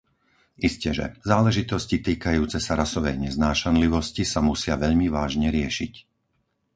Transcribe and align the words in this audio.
Isteže, 0.67 1.05
záležitosti 1.31 1.97
týkajúce 2.07 2.57
sa 2.65 2.73
rasovej 2.81 3.15
neznášanlivosti 3.25 4.23
sa 4.31 4.39
musia 4.49 4.73
veľmi 4.83 5.07
vážne 5.17 5.47
riešiť. 5.57 5.93